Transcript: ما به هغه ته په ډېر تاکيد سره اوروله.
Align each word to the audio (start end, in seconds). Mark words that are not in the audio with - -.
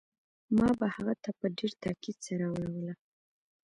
ما 0.57 0.69
به 0.79 0.87
هغه 0.95 1.13
ته 1.23 1.29
په 1.39 1.45
ډېر 1.57 1.71
تاکيد 1.83 2.17
سره 2.27 2.43
اوروله. 2.51 2.93